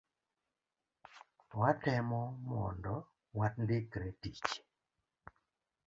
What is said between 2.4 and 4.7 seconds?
mondo wandikre tich.